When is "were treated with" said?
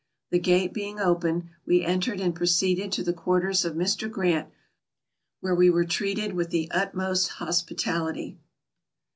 5.69-6.49